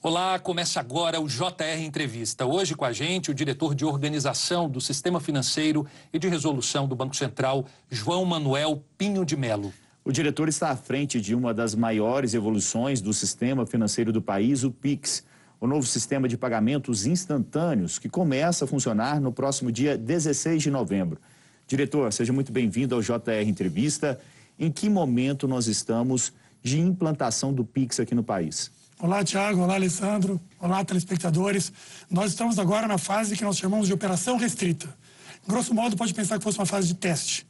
[0.00, 2.46] Olá, começa agora o JR Entrevista.
[2.46, 6.94] Hoje com a gente o diretor de organização do Sistema Financeiro e de Resolução do
[6.94, 9.72] Banco Central, João Manuel Pinho de Melo.
[10.04, 14.62] O diretor está à frente de uma das maiores evoluções do sistema financeiro do país,
[14.62, 15.24] o PIX,
[15.60, 20.70] o novo sistema de pagamentos instantâneos que começa a funcionar no próximo dia 16 de
[20.70, 21.20] novembro.
[21.66, 24.20] Diretor, seja muito bem-vindo ao JR Entrevista.
[24.56, 28.77] Em que momento nós estamos de implantação do PIX aqui no país?
[29.00, 29.60] Olá, Tiago.
[29.62, 30.40] Olá, Alessandro.
[30.58, 31.72] Olá, telespectadores.
[32.10, 34.88] Nós estamos agora na fase que nós chamamos de operação restrita.
[35.46, 37.46] Grosso modo, pode pensar que fosse uma fase de teste.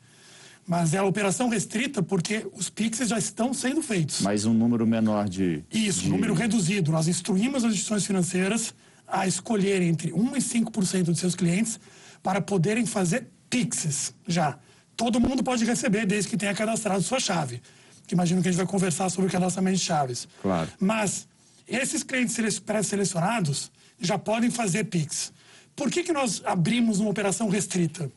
[0.67, 4.21] Mas é a operação restrita porque os PIXs já estão sendo feitos.
[4.21, 5.65] Mas um número menor de.
[5.73, 6.09] Isso, de...
[6.09, 6.93] um número reduzido.
[6.93, 8.75] Nós instruímos as instituições financeiras
[9.07, 11.81] a escolher entre 1% e 5% de seus clientes
[12.23, 14.59] para poderem fazer PIXs já.
[14.95, 17.63] Todo mundo pode receber desde que tenha cadastrado sua chave.
[18.07, 20.29] Que imagino que a gente vai conversar sobre o cadastramento de chaves.
[20.43, 20.69] Claro.
[20.79, 21.27] Mas
[21.69, 23.71] esses clientes pré-selecionados
[24.01, 25.33] já podem fazer PIX.
[25.77, 28.11] Por que, que nós abrimos uma operação restrita?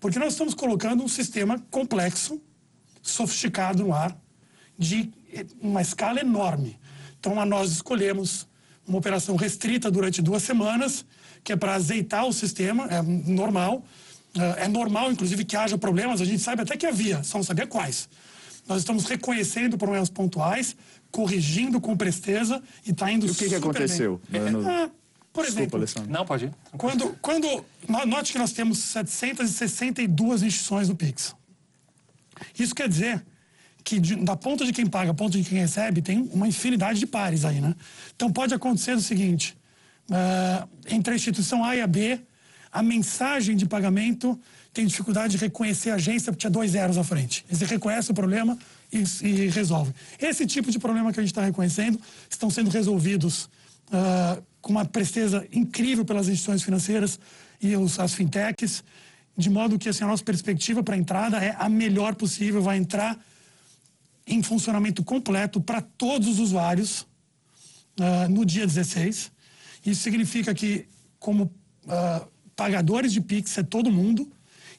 [0.00, 2.40] Porque nós estamos colocando um sistema complexo,
[3.02, 4.16] sofisticado no ar,
[4.78, 5.10] de
[5.60, 6.78] uma escala enorme.
[7.18, 8.46] Então, nós escolhemos
[8.86, 11.04] uma operação restrita durante duas semanas,
[11.42, 13.84] que é para azeitar o sistema, é normal.
[14.34, 17.44] É, é normal, inclusive, que haja problemas, a gente sabe até que havia, só não
[17.44, 18.08] sabia quais.
[18.68, 20.76] Nós estamos reconhecendo problemas pontuais,
[21.10, 24.20] corrigindo com presteza e está indo e o que, que aconteceu?
[24.30, 24.68] No...
[24.68, 24.90] Ah,
[25.32, 26.10] por Desculpa, exemplo, Alessandro.
[26.10, 26.52] Não, pode ir.
[26.78, 27.64] Quando, quando,
[28.06, 31.34] note que nós temos 762 instituições no Pix.
[32.58, 33.24] Isso quer dizer
[33.84, 36.98] que de, da ponta de quem paga à ponta de quem recebe tem uma infinidade
[36.98, 37.74] de pares aí, né?
[38.14, 39.56] Então pode acontecer o seguinte,
[40.10, 42.18] uh, entre a instituição A e a B,
[42.72, 44.38] a mensagem de pagamento
[44.72, 47.44] tem dificuldade de reconhecer a agência porque tinha dois zeros à frente.
[47.48, 48.58] Você reconhece o problema
[48.96, 49.92] e, e resolve.
[50.18, 53.44] Esse tipo de problema que a gente está reconhecendo estão sendo resolvidos
[53.88, 57.18] uh, com uma presteza incrível pelas instituições financeiras
[57.60, 58.82] e os, as fintechs,
[59.36, 62.76] de modo que assim, a nossa perspectiva para a entrada é a melhor possível, vai
[62.76, 63.18] entrar
[64.26, 67.06] em funcionamento completo para todos os usuários
[68.00, 69.30] uh, no dia 16.
[69.84, 70.86] Isso significa que,
[71.18, 72.26] como uh,
[72.56, 74.30] pagadores de Pix, é todo mundo,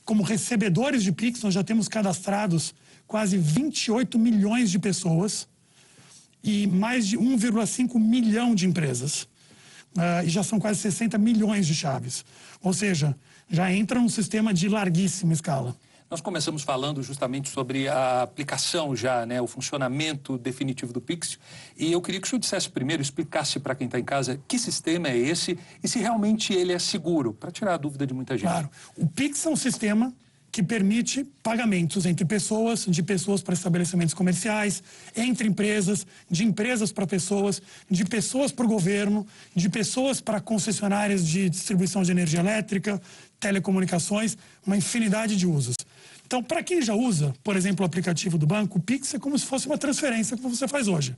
[0.04, 2.74] como recebedores de Pix, nós já temos cadastrados
[3.08, 5.48] quase 28 milhões de pessoas
[6.44, 9.24] e mais de 1,5 milhão de empresas.
[9.96, 12.24] Uh, e já são quase 60 milhões de chaves.
[12.62, 13.16] Ou seja,
[13.50, 15.76] já entra um sistema de larguíssima escala.
[16.10, 21.38] Nós começamos falando justamente sobre a aplicação já, né, o funcionamento definitivo do Pix.
[21.78, 24.58] E eu queria que o senhor dissesse primeiro, explicasse para quem está em casa que
[24.58, 28.38] sistema é esse e se realmente ele é seguro, para tirar a dúvida de muita
[28.38, 28.50] gente.
[28.50, 28.70] Claro.
[28.96, 30.14] O Pix é um sistema
[30.52, 34.82] que permite pagamentos entre pessoas, de pessoas para estabelecimentos comerciais,
[35.16, 39.26] entre empresas, de empresas para pessoas, de pessoas para o governo,
[39.56, 43.02] de pessoas para concessionárias de distribuição de energia elétrica,
[43.40, 45.76] telecomunicações, uma infinidade de usos.
[46.26, 49.38] Então, para quem já usa, por exemplo, o aplicativo do banco, o Pix é como
[49.38, 51.16] se fosse uma transferência que você faz hoje.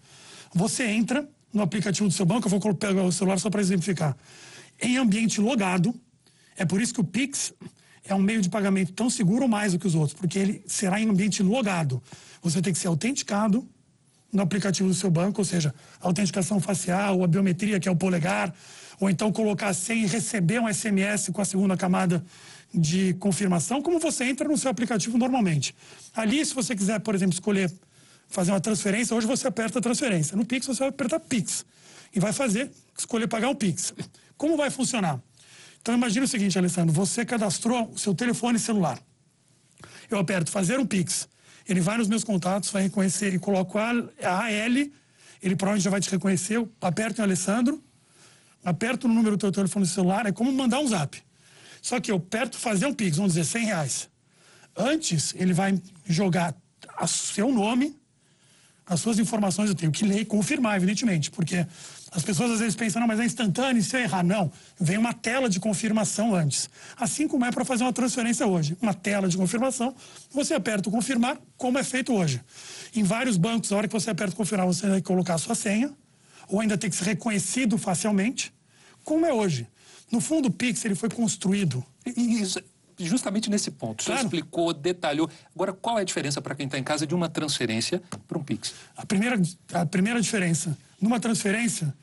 [0.54, 4.16] Você entra no aplicativo do seu banco, eu vou pegar o celular só para exemplificar,
[4.82, 5.96] em ambiente logado.
[6.56, 7.54] É por isso que o Pix
[8.06, 10.64] é um meio de pagamento tão seguro ou mais do que os outros, porque ele
[10.66, 12.02] será em ambiente logado.
[12.42, 13.68] Você tem que ser autenticado
[14.32, 17.96] no aplicativo do seu banco, ou seja, a autenticação facial, a biometria, que é o
[17.96, 18.54] polegar,
[19.00, 22.24] ou então colocar a senha e receber um SMS com a segunda camada
[22.74, 25.76] de confirmação, como você entra no seu aplicativo normalmente.
[26.14, 27.72] Ali, se você quiser, por exemplo, escolher
[28.28, 30.38] fazer uma transferência, hoje você aperta a transferência.
[30.38, 31.66] No Pix, você vai apertar Pix.
[32.14, 33.94] E vai fazer, escolher pagar um Pix.
[34.38, 35.20] Como vai funcionar?
[35.90, 39.00] Então, imagine o seguinte, Alessandro: você cadastrou o seu telefone celular.
[40.08, 41.28] Eu aperto fazer um Pix.
[41.68, 44.52] Ele vai nos meus contatos, vai reconhecer e coloco a AL,
[45.42, 46.58] ele provavelmente já vai te reconhecer.
[46.58, 47.84] Eu aperto em Alessandro,
[48.64, 51.20] aperto no número do teu telefone celular, é como mandar um zap.
[51.82, 54.10] Só que eu perto fazer um Pix, vamos dizer, 100 reais.
[54.78, 56.56] Antes, ele vai jogar
[57.08, 57.98] seu nome,
[58.86, 61.66] as suas informações, eu tenho que ler e confirmar, evidentemente, porque
[62.12, 64.24] as pessoas às vezes pensam, não, mas é instantâneo, se eu errar?
[64.24, 66.70] Não, vem uma tela de confirmação antes.
[66.98, 68.76] Assim como é para fazer uma transferência hoje.
[68.82, 69.96] Uma tela de confirmação,
[70.32, 72.42] você aperta o confirmar, como é feito hoje.
[72.96, 75.54] Em vários bancos, a hora que você aperta o confirmar, você vai colocar a sua
[75.54, 75.92] senha,
[76.48, 78.52] ou ainda tem que ser reconhecido facialmente,
[79.04, 79.68] como é hoje.
[80.12, 81.86] No fundo, o Pix ele foi construído.
[82.06, 82.44] E,
[83.00, 84.04] justamente nesse ponto.
[84.04, 84.20] Claro.
[84.20, 85.30] Você explicou, detalhou.
[85.54, 88.44] Agora, qual é a diferença para quem está em casa de uma transferência para um
[88.44, 88.74] Pix?
[88.96, 89.42] A primeira,
[89.74, 91.94] a primeira diferença, numa transferência,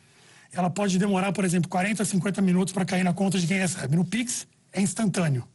[0.53, 3.97] ela pode demorar, por exemplo, 40, 50 minutos para cair na conta de quem recebe.
[3.97, 5.47] No Pix, é instantâneo.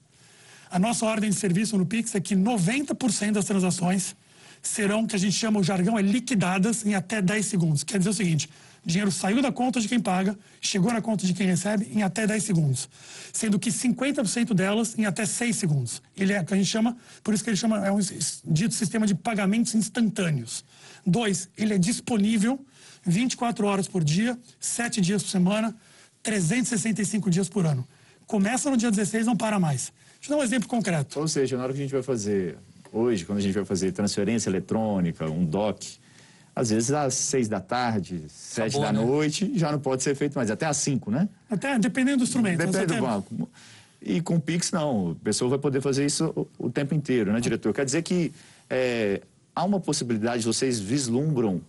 [0.69, 4.15] A nossa ordem de serviço no Pix é que 90% das transações
[4.61, 7.83] serão, que a gente chama o jargão, é liquidadas em até 10 segundos.
[7.83, 8.49] Quer dizer o seguinte,
[8.83, 12.01] O dinheiro saiu da conta de quem paga, chegou na conta de quem recebe em
[12.01, 12.89] até 10 segundos.
[13.31, 16.01] Sendo que 50% delas em até 6 segundos.
[16.17, 17.99] Ele é, que a gente chama, por isso que ele chama, é um
[18.45, 20.65] dito sistema de pagamentos instantâneos.
[21.05, 22.59] Dois, ele é disponível
[23.05, 25.75] 24 horas por dia, 7 dias por semana,
[26.23, 27.87] 365 dias por ano.
[28.25, 29.91] Começa no dia 16, não para mais.
[30.19, 31.19] Deixa eu dar um exemplo concreto.
[31.19, 32.57] Ou seja, na hora que a gente vai fazer,
[32.91, 35.99] hoje, quando a gente vai fazer transferência eletrônica, um DOC,
[36.61, 39.05] às vezes às seis da tarde, sete Acabou, da né?
[39.05, 41.27] noite, já não pode ser feito mais, até às cinco, né?
[41.49, 42.57] Até, dependendo do instrumento.
[42.57, 43.49] Depende do banco.
[44.01, 45.11] E com o Pix, não.
[45.11, 47.73] A pessoa vai poder fazer isso o, o tempo inteiro, né, diretor?
[47.73, 48.31] Quer dizer que
[48.69, 49.21] é,
[49.55, 51.61] há uma possibilidade, vocês vislumbram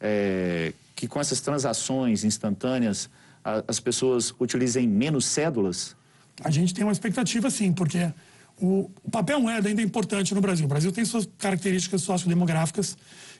[0.00, 3.08] é, que com essas transações instantâneas
[3.44, 5.96] a, as pessoas utilizem menos cédulas?
[6.42, 8.12] A gente tem uma expectativa, sim, porque
[8.60, 10.66] o, papel moeda ainda é importante no Brasil.
[10.66, 12.96] O Brasil tem suas características sociodemográficas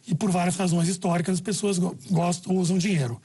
[0.07, 3.21] e por várias razões históricas as pessoas gostam, usam dinheiro.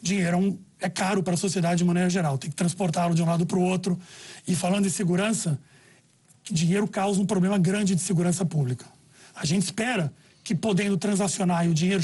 [0.00, 3.14] O dinheiro é, um, é caro para a sociedade de maneira geral, tem que transportá-lo
[3.14, 3.98] de um lado para o outro.
[4.46, 5.58] E falando em segurança,
[6.42, 8.86] dinheiro causa um problema grande de segurança pública.
[9.34, 10.12] A gente espera
[10.42, 12.02] que podendo transacionar e o dinheiro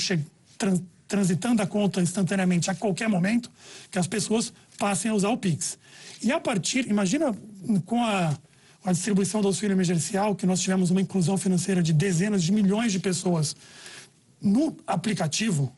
[0.59, 3.51] trans, transitando a conta instantaneamente a qualquer momento,
[3.91, 5.79] que as pessoas passem a usar o Pix.
[6.23, 7.35] E a partir, imagina
[7.85, 8.35] com a,
[8.85, 12.93] a distribuição do auxílio emergencial, que nós tivemos uma inclusão financeira de dezenas de milhões
[12.93, 13.55] de pessoas
[14.41, 15.73] no aplicativo,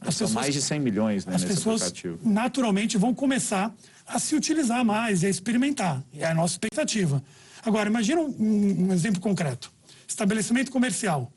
[0.00, 2.18] as São pessoas, mais de 100 milhões né, as pessoas aplicativo.
[2.22, 3.74] naturalmente vão começar
[4.06, 6.02] a se utilizar mais e a experimentar.
[6.14, 7.22] É a nossa expectativa.
[7.64, 9.72] Agora, imagina um, um exemplo concreto.
[10.06, 11.32] Estabelecimento comercial,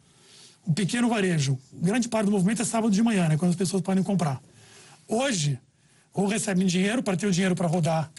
[0.67, 1.57] um pequeno varejo.
[1.73, 4.41] Grande parte do movimento é sábado de manhã, né, quando as pessoas podem comprar.
[5.07, 5.59] Hoje,
[6.13, 8.11] ou recebem dinheiro para ter o dinheiro para rodar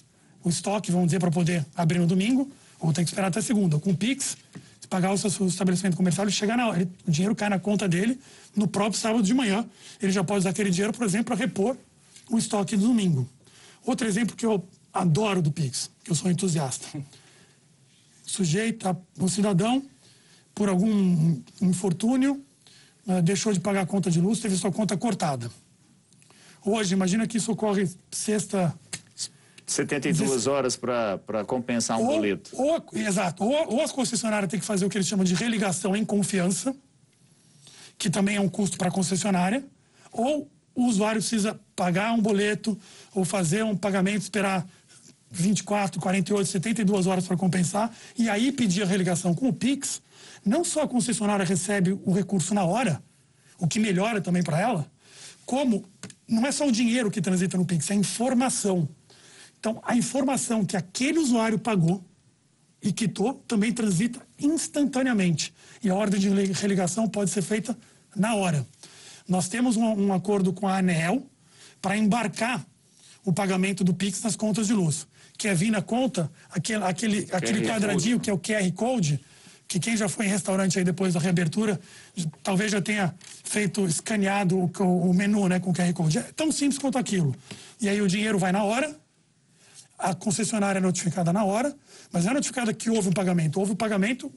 [0.43, 2.51] o estoque, vamos dizer, para poder abrir no domingo,
[2.81, 3.79] ou tem que esperar até segunda.
[3.79, 4.37] Com o Pix,
[4.91, 8.19] pagar o seu estabelecimento comercial, ele chega na hora, o dinheiro cai na conta dele
[8.57, 9.65] no próprio sábado de manhã.
[10.03, 11.77] Ele já pode usar aquele dinheiro, por exemplo, para repor
[12.29, 13.29] o estoque do domingo.
[13.87, 16.87] Outro exemplo que eu adoro do Pix, que eu sou entusiasta.
[18.27, 18.85] Sujeito,
[19.19, 19.83] o cidadão,
[20.55, 22.45] por algum infortúnio,
[23.07, 25.51] eh, deixou de pagar a conta de luz, teve sua conta cortada.
[26.65, 28.75] Hoje, imagina que isso ocorre sexta,
[29.71, 32.51] 72 horas para compensar um ou, boleto.
[32.55, 33.45] Ou, exato.
[33.45, 36.75] Ou, ou as concessionárias têm que fazer o que eles chamam de religação em confiança,
[37.97, 39.65] que também é um custo para a concessionária,
[40.11, 42.77] ou o usuário precisa pagar um boleto
[43.15, 44.67] ou fazer um pagamento, esperar
[45.31, 50.03] 24, 48, 72 horas para compensar, e aí pedir a religação com o Pix,
[50.45, 53.01] não só a concessionária recebe o recurso na hora,
[53.57, 54.91] o que melhora também para ela,
[55.47, 55.85] como
[56.27, 58.89] não é só o dinheiro que transita no Pix, é a informação.
[59.61, 62.03] Então, a informação que aquele usuário pagou
[62.83, 65.53] e quitou também transita instantaneamente.
[65.85, 67.77] E a ordem de religação pode ser feita
[68.17, 68.67] na hora.
[69.29, 71.27] Nós temos um, um acordo com a ANEEL
[71.81, 72.67] para embarcar
[73.23, 75.07] o pagamento do Pix nas contas de luz.
[75.37, 79.21] Que é vir na conta, aquele, aquele, aquele quadradinho que é o QR Code,
[79.69, 81.79] que quem já foi em restaurante aí depois da reabertura,
[82.43, 83.15] talvez já tenha
[83.45, 86.19] feito, escaneado o, o menu né, com o QR Code.
[86.19, 87.35] É tão simples quanto aquilo.
[87.79, 88.99] E aí o dinheiro vai na hora,
[90.01, 91.75] a concessionária é notificada na hora,
[92.13, 94.33] mas não é notificada que houve um pagamento, houve um pagamento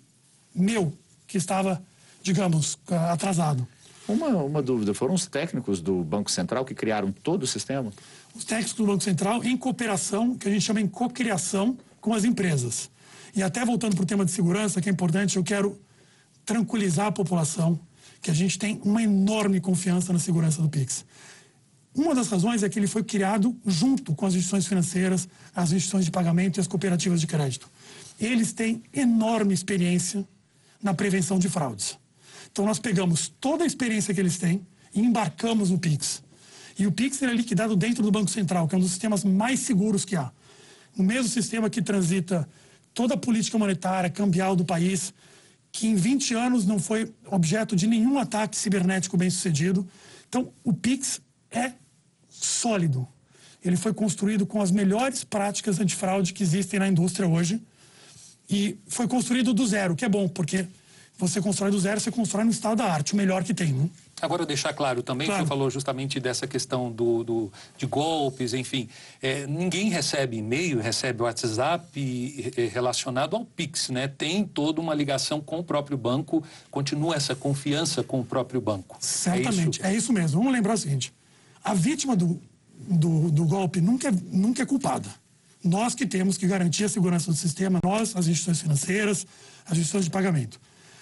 [0.53, 0.93] meu,
[1.25, 1.81] que estava,
[2.21, 2.77] digamos,
[3.09, 3.67] atrasado.
[4.07, 7.91] Uma, uma dúvida, foram os técnicos do Banco Central que criaram todo o sistema?
[8.35, 12.25] Os técnicos do Banco Central em cooperação, que a gente chama em cocriação com as
[12.25, 12.91] empresas.
[13.33, 15.79] E até voltando para o tema de segurança, que é importante, eu quero
[16.45, 17.79] tranquilizar a população
[18.21, 21.05] que a gente tem uma enorme confiança na segurança do Pix.
[21.95, 26.05] Uma das razões é que ele foi criado junto com as instituições financeiras, as instituições
[26.05, 27.69] de pagamento e as cooperativas de crédito.
[28.19, 30.27] Eles têm enorme experiência
[30.81, 31.97] na prevenção de fraudes.
[32.51, 36.23] Então, nós pegamos toda a experiência que eles têm e embarcamos no Pix.
[36.77, 39.59] E o Pix é liquidado dentro do Banco Central, que é um dos sistemas mais
[39.59, 40.31] seguros que há.
[40.97, 42.47] No mesmo sistema que transita
[42.93, 45.13] toda a política monetária, cambial do país,
[45.71, 49.87] que em 20 anos não foi objeto de nenhum ataque cibernético bem sucedido.
[50.27, 51.21] Então, o Pix
[51.51, 51.73] é
[52.45, 53.07] sólido.
[53.63, 57.61] Ele foi construído com as melhores práticas antifraude que existem na indústria hoje.
[58.49, 60.67] E foi construído do zero, que é bom, porque
[61.17, 63.71] você constrói do zero, você constrói no estado da arte, o melhor que tem.
[63.71, 63.89] Né?
[64.21, 65.43] Agora, deixar claro também, claro.
[65.43, 68.87] você falou justamente dessa questão do, do de golpes, enfim.
[69.21, 74.07] É, ninguém recebe e-mail, recebe WhatsApp relacionado ao Pix, né?
[74.07, 78.97] Tem toda uma ligação com o próprio banco, continua essa confiança com o próprio banco.
[78.99, 80.39] Certamente, é isso, é isso mesmo.
[80.39, 81.13] Vamos lembrar o seguinte:
[81.63, 82.41] a vítima do,
[82.75, 85.09] do, do golpe nunca, é, nunca é culpada.
[85.63, 89.25] Nós que temos que garantir a segurança do sistema, nós, as instituições financeiras,
[89.65, 90.59] as instituições de pagamento.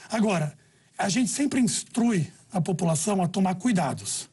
[0.09, 0.55] Agora,
[0.97, 4.29] a gente sempre instrui a população a tomar cuidados.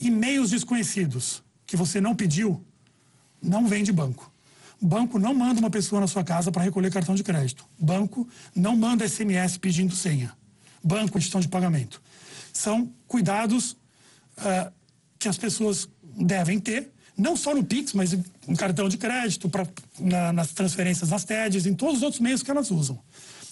[0.00, 2.64] E-mails desconhecidos que você não pediu,
[3.40, 4.32] não vem de banco.
[4.80, 7.64] Banco não manda uma pessoa na sua casa para recolher cartão de crédito.
[7.78, 10.32] Banco não manda SMS pedindo senha.
[10.82, 12.02] Banco, gestão de pagamento.
[12.52, 13.72] São cuidados
[14.38, 14.72] uh,
[15.24, 19.66] que as pessoas devem ter, não só no Pix, mas em cartão de crédito, pra,
[19.98, 22.98] na, nas transferências nas TEDs, em todos os outros meios que elas usam.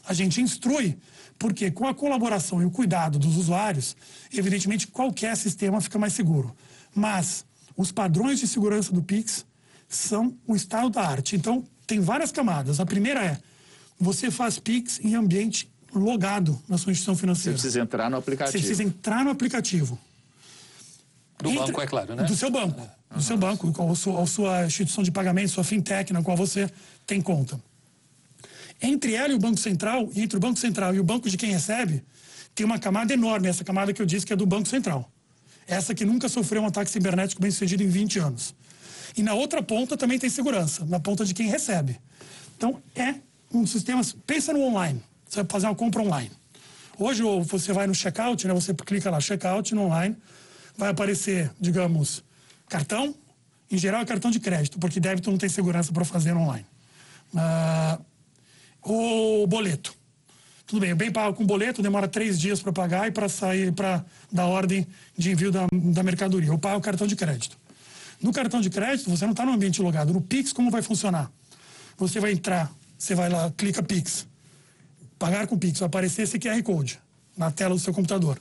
[0.04, 0.98] A gente instrui,
[1.38, 3.96] porque com a colaboração e o cuidado dos usuários,
[4.32, 6.54] evidentemente qualquer sistema fica mais seguro.
[6.94, 9.46] Mas os padrões de segurança do Pix
[9.88, 11.36] são o estado da arte.
[11.36, 12.80] Então, tem várias camadas.
[12.80, 13.38] A primeira é,
[13.98, 17.56] você faz Pix em ambiente logado na sua instituição financeira.
[17.56, 18.52] Você precisa entrar no aplicativo.
[18.52, 19.98] Você precisa entrar no aplicativo.
[21.42, 22.24] Do Entra, banco, é claro, né?
[22.24, 22.80] Do seu banco.
[23.10, 23.20] Do uhum.
[23.20, 26.70] seu banco, ou sua, sua instituição de pagamento, sua fintech, na qual você
[27.06, 27.60] tem conta.
[28.80, 31.36] Entre ela e o Banco Central, e entre o Banco Central e o banco de
[31.36, 32.02] quem recebe,
[32.54, 35.10] tem uma camada enorme, essa camada que eu disse que é do Banco Central.
[35.66, 38.54] Essa que nunca sofreu um ataque cibernético bem sucedido em 20 anos.
[39.16, 41.98] E na outra ponta também tem segurança, na ponta de quem recebe.
[42.56, 43.14] Então, é
[43.52, 44.02] um sistema.
[44.26, 45.02] Pensa no online.
[45.28, 46.30] Você vai fazer uma compra online.
[46.98, 48.54] Hoje, você vai no checkout, né?
[48.54, 50.16] Você clica lá, checkout no online,
[50.76, 52.24] vai aparecer, digamos,
[52.68, 53.14] cartão.
[53.70, 56.66] Em geral, é cartão de crédito, porque débito não tem segurança para fazer online.
[57.32, 58.04] Uh,
[58.82, 59.94] ou boleto.
[60.66, 64.04] Tudo bem, bem pago com boleto, demora três dias para pagar e para sair para
[64.30, 64.86] dar ordem
[65.16, 66.48] de envio da, da mercadoria.
[66.48, 67.58] Eu pago cartão de crédito.
[68.22, 70.12] No cartão de crédito, você não está no ambiente logado.
[70.12, 71.30] No Pix, como vai funcionar?
[71.98, 74.26] Você vai entrar, você vai lá, clica Pix.
[75.18, 76.98] Pagar com Pix, vai aparecer esse QR Code
[77.36, 78.40] na tela do seu computador.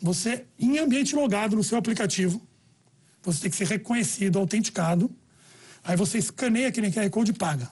[0.00, 2.40] Você, em ambiente logado no seu aplicativo,
[3.22, 5.10] você tem que ser reconhecido, autenticado.
[5.84, 7.70] Aí você escaneia aquele QR Code e paga.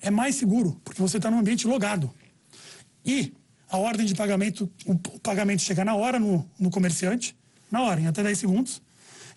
[0.00, 2.12] É mais seguro, porque você está no ambiente logado.
[3.04, 3.32] E
[3.68, 7.36] a ordem de pagamento, o pagamento chega na hora no, no comerciante,
[7.70, 8.82] na hora, em até 10 segundos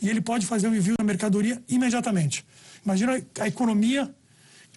[0.02, 2.46] e ele pode fazer o envio da mercadoria imediatamente.
[2.84, 4.14] Imagina a economia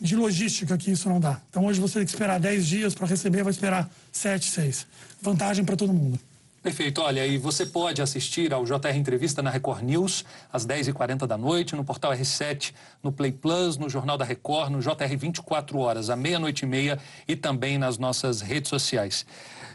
[0.01, 1.41] de logística que isso não dá.
[1.49, 4.87] Então hoje você tem que esperar 10 dias para receber, vai esperar 7, 6.
[5.21, 6.19] Vantagem para todo mundo.
[6.63, 7.01] Perfeito.
[7.01, 11.75] Olha, e você pode assistir ao JR Entrevista na Record News às 10h40 da noite,
[11.75, 16.15] no portal R7, no Play Plus, no Jornal da Record, no JR 24 horas, à
[16.15, 19.27] meia-noite e meia e também nas nossas redes sociais.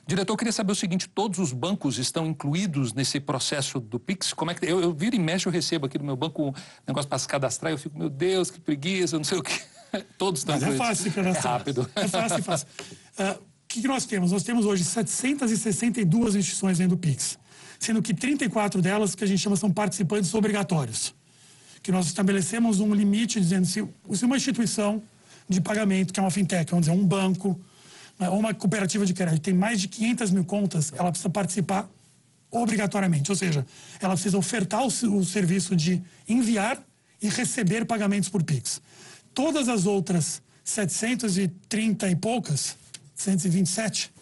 [0.07, 4.31] Diretor, eu queria saber o seguinte: todos os bancos estão incluídos nesse processo do Pix?
[4.31, 6.53] Como é que eu, eu viro e mexo, eu recebo aqui do meu banco um
[6.87, 9.59] negócio para se cadastrar, eu fico, meu Deus, que preguiça, não sei o quê.
[10.17, 11.05] Todos estão Mas é incluídos.
[11.05, 11.27] é fácil.
[11.27, 11.89] É rápido.
[11.95, 12.67] É fácil, fácil.
[13.19, 14.31] Uh, o que, que nós temos?
[14.31, 17.37] Nós temos hoje 762 instituições dentro do Pix,
[17.77, 21.13] sendo que 34 delas que a gente chama são participantes obrigatórios.
[21.83, 25.03] Que nós estabelecemos um limite dizendo se, se uma instituição
[25.49, 27.59] de pagamento, que é uma fintech, vamos dizer, um banco,
[28.17, 31.89] né, ou uma cooperativa de crédito tem mais de 500 mil contas, ela precisa participar
[32.49, 33.29] obrigatoriamente.
[33.29, 33.65] Ou seja,
[33.99, 36.81] ela precisa ofertar o, o serviço de enviar
[37.21, 38.81] e receber pagamentos por Pix.
[39.33, 42.77] Todas as outras 730 e poucas,
[43.17, 44.13] 127,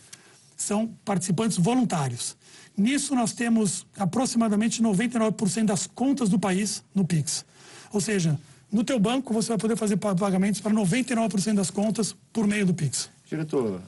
[0.56, 2.36] são participantes voluntários.
[2.78, 7.46] Nisso, nós temos aproximadamente 99% das contas do país no Pix.
[7.92, 8.40] Ou seja,
[8.72, 12.74] no teu banco você vai poder fazer pagamentos para 99% das contas por meio do
[12.74, 13.10] Pix.
[13.26, 13.82] Diretor,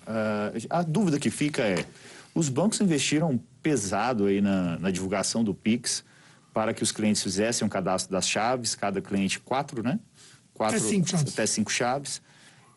[0.69, 1.85] a dúvida que fica é:
[2.33, 6.03] os bancos investiram pesado aí na, na divulgação do Pix
[6.53, 9.99] para que os clientes fizessem um cadastro das chaves, cada cliente quatro, né?
[10.53, 11.33] Quatro, até cinco chaves.
[11.33, 12.21] Até cinco chaves.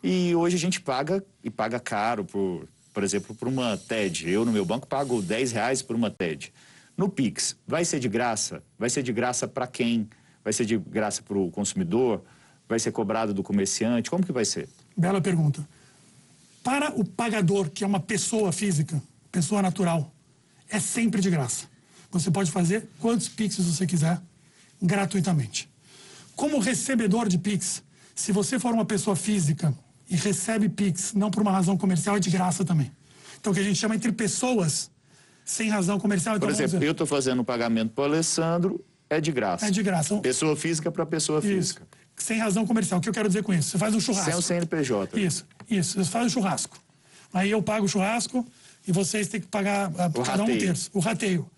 [0.03, 4.31] E hoje a gente paga, e paga caro, por, por exemplo, por uma TED.
[4.31, 6.53] Eu, no meu banco, pago 10 reais por uma TED.
[6.97, 8.63] No Pix, vai ser de graça?
[8.79, 10.09] Vai ser de graça para quem?
[10.43, 12.23] Vai ser de graça para o consumidor?
[12.69, 14.11] Vai ser cobrado do comerciante?
[14.11, 14.69] Como que vai ser?
[14.97, 15.67] Bela pergunta.
[16.63, 20.13] Para o pagador, que é uma pessoa física, pessoa natural,
[20.69, 21.67] é sempre de graça.
[22.11, 24.21] Você pode fazer quantos Pix você quiser,
[24.81, 25.71] gratuitamente.
[26.35, 27.83] Como recebedor de Pix,
[28.15, 29.75] se você for uma pessoa física
[30.11, 32.91] e recebe Pix não por uma razão comercial, é de graça também.
[33.39, 34.91] Então, o que a gente chama entre pessoas
[35.45, 36.37] sem razão comercial.
[36.37, 39.67] Então, por exemplo, eu estou fazendo um pagamento para o Alessandro, é de graça.
[39.67, 40.19] É de graça.
[40.19, 41.49] Pessoa física para pessoa Isso.
[41.49, 41.87] física
[42.23, 42.99] sem razão comercial.
[42.99, 43.71] O que eu quero dizer com isso?
[43.71, 44.31] Você faz um churrasco.
[44.31, 45.21] Sem o CNPJ.
[45.21, 45.99] Isso, isso.
[45.99, 46.79] Você faz um churrasco.
[47.33, 48.47] Aí eu pago o churrasco
[48.87, 50.57] e vocês têm que pagar uh, cada rateio.
[50.57, 50.91] um terço.
[50.93, 51.51] O rateio.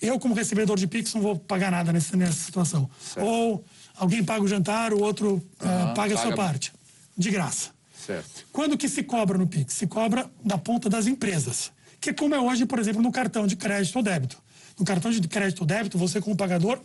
[0.00, 2.88] Eu, como recebedor de Pix, não vou pagar nada nessa, nessa situação.
[3.00, 3.26] Certo.
[3.26, 3.64] Ou
[3.96, 6.72] alguém paga o jantar, o outro uh, paga, paga a sua parte.
[7.16, 7.70] De graça.
[8.08, 8.46] Certo.
[8.50, 9.74] Quando que se cobra no Pix?
[9.74, 11.70] Se cobra da ponta das empresas.
[12.00, 14.42] Que é como é hoje, por exemplo, no cartão de crédito ou débito.
[14.78, 16.80] No cartão de crédito ou débito, você, como pagador,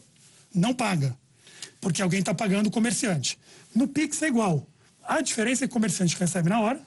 [0.54, 1.18] não paga
[1.84, 3.38] porque alguém está pagando o comerciante.
[3.76, 4.66] No Pix é igual.
[5.04, 6.80] A diferença é que o comerciante recebe na hora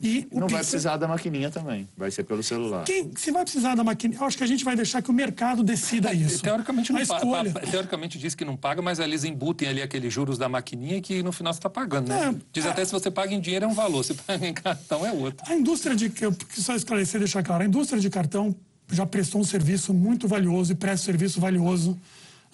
[0.00, 2.84] E Não o vai precisar da maquininha também, vai ser pelo celular.
[2.84, 5.12] Quem, se vai precisar da máquina, eu acho que a gente vai deixar que o
[5.12, 6.40] mercado decida isso.
[6.40, 7.50] Teoricamente, não a pa- escolha.
[7.52, 11.20] pa- teoricamente diz que não paga, mas eles embutem ali aqueles juros da maquininha que
[11.20, 12.28] no final você está pagando, né?
[12.32, 12.68] É, diz é.
[12.68, 15.44] até se você paga em dinheiro é um valor, se paga em cartão é outro.
[15.50, 16.12] A indústria de.
[16.20, 18.54] Eu só esclarecer e deixar claro: a indústria de cartão
[18.92, 21.98] já prestou um serviço muito valioso e presta um serviço valioso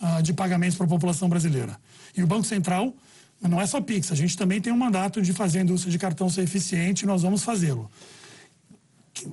[0.00, 1.76] ah, de pagamentos para a população brasileira.
[2.16, 2.94] E o Banco Central
[3.40, 5.98] não é só Pix, a gente também tem um mandato de fazer a indústria de
[5.98, 7.90] cartão ser eficiente e nós vamos fazê-lo.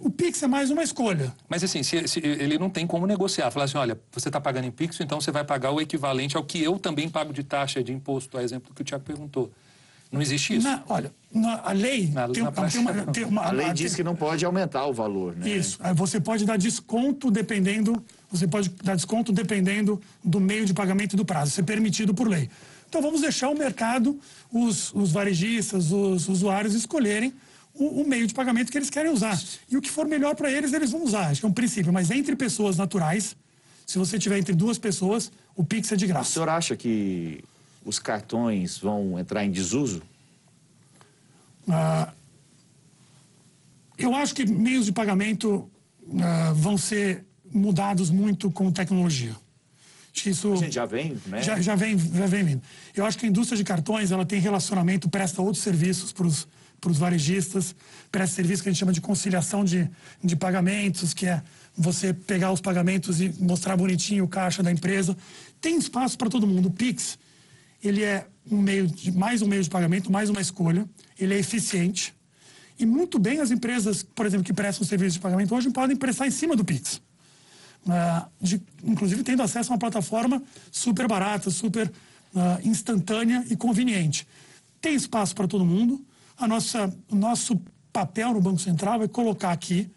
[0.04, 1.34] O Pix é mais uma escolha.
[1.50, 4.66] Mas assim, se, se ele não tem como negociar, falar assim, olha, você está pagando
[4.66, 7.84] em Pix, então você vai pagar o equivalente ao que eu também pago de taxa
[7.84, 9.52] de imposto, a exemplo que o Tiago perguntou.
[10.12, 10.68] Não existe isso.
[10.68, 13.74] Na- olha, na- a lei Na- tem, na tem uma, tem uma- A lei a-
[13.74, 15.50] diz que não pode aumentar o valor, né?
[15.50, 15.80] Isso.
[15.82, 21.14] Aí Você pode dar desconto dependendo, você pode dar desconto dependendo do meio de pagamento
[21.14, 21.52] e do prazo.
[21.52, 22.50] Isso é permitido por lei.
[22.92, 24.20] Então vamos deixar o mercado,
[24.52, 27.34] os, os varejistas, os usuários escolherem
[27.74, 29.42] o, o meio de pagamento que eles querem usar.
[29.70, 31.28] E o que for melhor para eles, eles vão usar.
[31.30, 31.94] Acho que é um princípio.
[31.94, 33.34] Mas entre pessoas naturais,
[33.88, 36.32] se você tiver entre duas pessoas, o Pix é de O graça.
[36.34, 37.42] senhor acha que
[37.86, 40.02] os cartões vão entrar em desuso?
[41.70, 42.12] Ah,
[43.98, 45.72] eu acho que meios de pagamento
[46.22, 49.34] ah, vão ser mudados muito com tecnologia.
[50.14, 51.42] Acho que isso A gente já vem, né?
[51.42, 52.62] já, já vem, já vem vindo.
[52.96, 56.98] Eu acho que a indústria de cartões ela tem relacionamento, presta outros serviços para os
[56.98, 57.74] varejistas,
[58.12, 59.90] presta serviço que a gente chama de conciliação de,
[60.22, 61.42] de pagamentos, que é
[61.76, 65.16] você pegar os pagamentos e mostrar bonitinho o caixa da empresa.
[65.62, 66.68] Tem espaço para todo mundo.
[66.68, 67.18] O Pix,
[67.82, 70.88] ele é um meio de, mais um meio de pagamento, mais uma escolha.
[71.18, 72.14] Ele é eficiente.
[72.78, 76.28] E muito bem as empresas, por exemplo, que prestam serviço de pagamento hoje podem prestar
[76.28, 77.02] em cima do Pix.
[77.90, 81.92] Ah, de- inclusive tendo acesso a uma plataforma super barata, super
[82.36, 84.28] ah, instantânea e conveniente.
[84.80, 86.04] Tem espaço para todo mundo.
[86.38, 87.60] A nossa, o nosso
[87.92, 89.90] papel no Banco Central é colocar aqui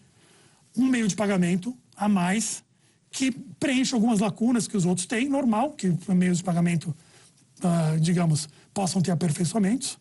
[0.77, 2.65] um meio de pagamento a mais
[3.11, 6.95] que preencha algumas lacunas que os outros têm, normal, que meios de pagamento,
[7.63, 9.99] ah, digamos, possam ter aperfeiçoamentos.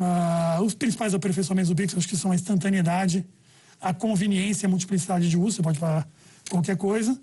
[0.00, 3.24] Ah, os principais aperfeiçoamentos do Pix, acho que são a instantaneidade,
[3.80, 6.08] a conveniência e a multiplicidade de uso, você pode falar
[6.50, 7.18] qualquer coisa.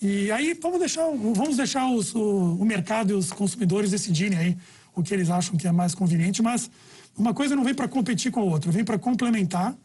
[0.00, 4.56] E aí vamos deixar, vamos deixar os- o, o mercado e os consumidores decidirem aí
[4.94, 6.70] o que eles acham que é mais conveniente, mas
[7.16, 9.76] uma coisa não vem para competir com a outra, vem para complementar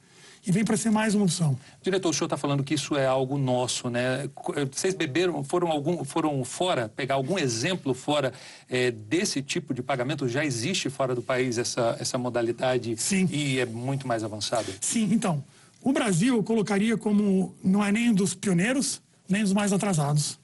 [0.47, 1.57] e vem para ser mais uma opção.
[1.81, 4.29] Diretor, o senhor está falando que isso é algo nosso, né?
[4.55, 8.31] Eh, Vocês beberam, foram, algum, foram fora, pegar algum exemplo fora
[8.69, 10.27] eh, desse tipo de pagamento?
[10.29, 13.27] Já existe fora do país essa, essa modalidade Sim.
[13.31, 14.71] e é muito mais avançada?
[14.81, 15.43] Sim, então,
[15.85, 20.39] o Brasil eu colocaria como não é nem dos pioneiros, nem dos mais atrasados.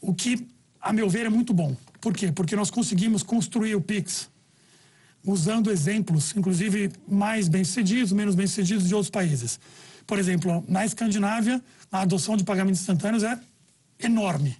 [0.00, 0.44] O que,
[0.80, 1.76] a meu ver, é muito bom.
[2.00, 2.32] Por quê?
[2.32, 4.28] Porque nós conseguimos construir o Pix
[5.24, 9.60] usando exemplos, inclusive mais bem-sucedidos, menos bem-sucedidos de outros países.
[10.04, 13.38] Por exemplo, na Escandinávia, a adoção de pagamentos instantâneos é
[14.00, 14.56] enorme.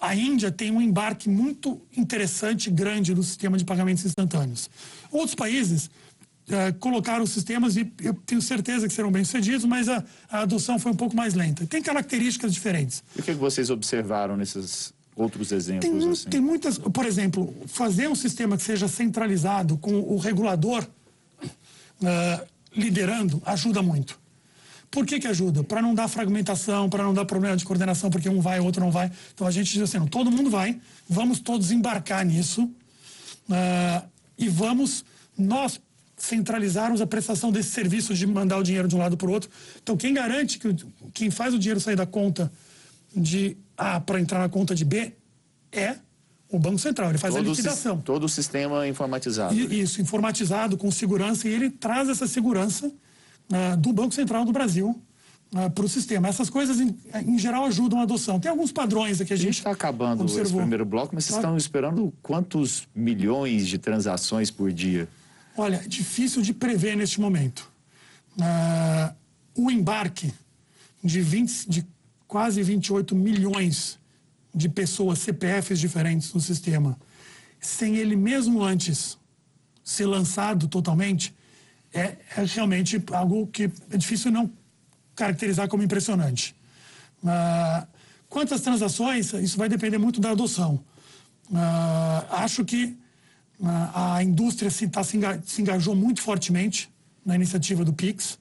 [0.00, 4.70] A Índia tem um embarque muito interessante, grande, do sistema de pagamentos instantâneos.
[5.10, 5.90] Outros países
[6.80, 10.96] colocaram sistemas e eu tenho certeza que serão bem-sucedidos, mas a, a adoção foi um
[10.96, 11.66] pouco mais lenta.
[11.66, 13.02] Tem características diferentes.
[13.16, 16.04] E o que que vocês observaram nesses outros Tem, exemplos?
[16.04, 16.28] mu- assim?
[16.28, 16.76] tem muitas.
[16.78, 20.86] Por exemplo, fazer um sistema que seja centralizado com o regulador
[22.04, 22.44] ah,
[22.76, 24.18] liderando ajuda muito.
[24.90, 25.64] Por que, que ajuda?
[25.64, 28.80] Para não dar fragmentação, para não dar problema de coordenação, porque um vai, o outro
[28.80, 29.10] não vai.
[29.34, 30.78] Então a gente diz assim: não, todo mundo vai,
[31.08, 32.70] vamos todos embarcar nisso
[33.50, 34.02] ah,
[34.38, 35.04] e vamos
[35.36, 35.80] nós
[36.16, 39.50] centralizarmos a prestação desse serviço de mandar o dinheiro de um lado para o outro.
[39.82, 40.74] Então quem garante que
[41.12, 42.50] quem faz o dinheiro sair da conta
[43.14, 45.12] de A para entrar na conta de B
[45.72, 45.96] é
[46.48, 47.10] o Banco Central.
[47.10, 48.00] Ele faz a todo, sis- liquidação.
[48.00, 49.54] todo o sistema informatizado.
[49.54, 52.92] E- Isso, informatizado, com segurança, e ele traz essa segurança
[53.52, 55.00] ah, do Banco Central do Brasil
[55.74, 56.26] para o sistema.
[56.28, 56.96] Essas coisas, em,
[57.26, 58.40] em geral, ajudam a adoção.
[58.40, 60.60] Tem alguns padrões aqui a A gente está acabando esse observou.
[60.60, 61.46] primeiro bloco, mas vocês Claro.
[61.48, 65.08] estão esperando quantos milhões de transações por dia?
[65.56, 67.70] Olha, difícil de prever neste momento.
[68.40, 69.14] Ah,
[69.54, 70.32] o embarque
[71.02, 71.86] de, 20, de
[72.26, 73.98] quase 28 milhões
[74.52, 76.98] de pessoas, CPFs diferentes no sistema,
[77.60, 79.16] sem ele mesmo antes
[79.82, 81.34] ser lançado totalmente,
[81.92, 84.50] é, é realmente algo que é difícil não
[85.14, 86.54] caracterizar como impressionante.
[87.24, 87.86] Ah,
[88.28, 89.32] quantas transações?
[89.34, 90.82] Isso vai depender muito da adoção.
[91.54, 92.96] Ah, acho que
[93.62, 96.90] a indústria se, tá, se, enga- se engajou muito fortemente
[97.24, 98.38] na iniciativa do Pix.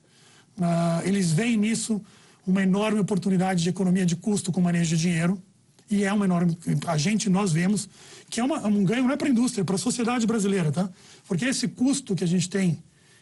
[0.59, 2.01] Ah, eles veem nisso
[2.45, 5.41] uma enorme oportunidade de economia de custo com manejo de dinheiro.
[5.89, 6.57] E é uma enorme.
[6.87, 7.87] A gente, nós vemos
[8.29, 10.71] que é uma- um ganho não é para a indústria, é para a sociedade brasileira,
[10.71, 10.89] tá?
[11.27, 12.81] Porque esse custo que a gente tem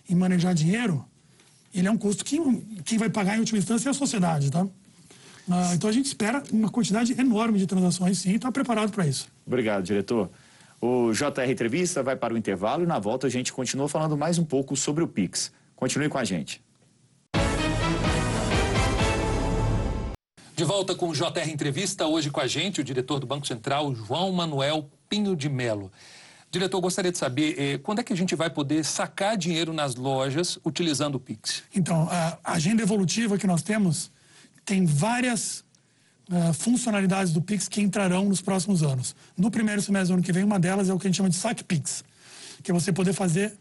[0.10, 1.06] em manejar dinheiro
[1.74, 2.38] ele é um custo que
[2.84, 4.68] quem vai pagar em última instância é a sociedade, tá?
[5.50, 9.08] Ah, então a gente espera uma quantidade enorme de transações, sim, e está preparado para
[9.08, 9.28] isso.
[9.48, 10.30] Obrigado, diretor.
[10.84, 14.40] O JR Entrevista vai para o intervalo e na volta a gente continua falando mais
[14.40, 15.52] um pouco sobre o Pix.
[15.76, 16.60] Continue com a gente.
[20.56, 23.94] De volta com o JR Entrevista, hoje com a gente o diretor do Banco Central,
[23.94, 25.92] João Manuel Pinho de Melo.
[26.50, 29.94] Diretor, gostaria de saber eh, quando é que a gente vai poder sacar dinheiro nas
[29.94, 31.64] lojas utilizando o Pix?
[31.76, 34.12] Então, a agenda evolutiva que nós temos
[34.66, 35.64] tem várias
[36.32, 39.14] uh, funcionalidades do Pix que entrarão nos próximos anos.
[39.38, 41.30] No primeiro semestre do ano que vem, uma delas é o que a gente chama
[41.30, 42.04] de saque Pix,
[42.64, 43.54] que é você poder fazer,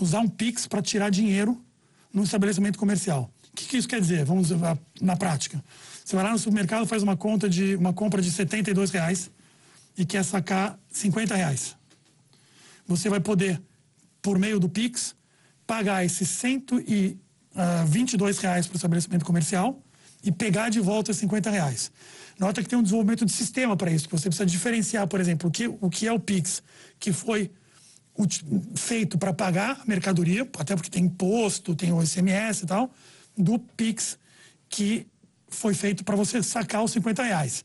[0.00, 1.62] usar um Pix para tirar dinheiro
[2.12, 3.30] no estabelecimento comercial.
[3.52, 4.24] O que, que isso quer dizer?
[4.24, 4.56] Vamos uh,
[5.00, 5.62] na prática.
[6.04, 9.30] Você vai lá no supermercado, faz uma conta de uma compra de 72 reais
[9.96, 11.76] e quer sacar 50 reais.
[12.86, 13.60] Você vai poder,
[14.22, 15.14] por meio do Pix,
[15.66, 19.82] pagar esses 122 reais para o estabelecimento comercial
[20.22, 21.90] e pegar de volta 50 reais.
[22.38, 25.48] Nota que tem um desenvolvimento de sistema para isso, que você precisa diferenciar, por exemplo,
[25.48, 26.62] o que, o que é o Pix,
[26.98, 27.50] que foi
[28.74, 32.92] feito para pagar a mercadoria, até porque tem imposto, tem o ICMS e tal,
[33.36, 34.18] do Pix,
[34.68, 35.06] que
[35.48, 37.64] foi feito para você sacar os 50 reais.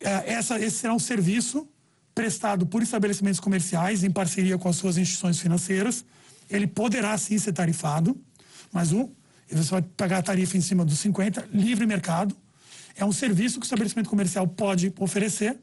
[0.00, 1.68] É, essa, esse será um serviço
[2.14, 6.04] prestado por estabelecimentos comerciais em parceria com as suas instituições financeiras.
[6.48, 8.20] Ele poderá sim ser tarifado,
[8.72, 9.10] mas o,
[9.54, 12.36] você vai pagar a tarifa em cima dos 50, livre mercado.
[12.96, 15.58] É um serviço que o estabelecimento comercial pode oferecer